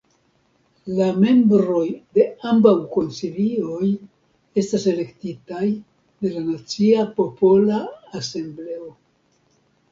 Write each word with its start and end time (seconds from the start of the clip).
La 0.99 1.09
membroj 1.23 1.83
de 2.17 2.25
ambaŭ 2.53 2.71
konsilioj 2.95 3.91
estas 4.63 4.89
elektitaj 4.95 5.63
de 6.25 6.35
la 6.39 6.45
Nacia 6.51 7.07
Popola 7.23 7.81
Asembleo. 8.25 8.95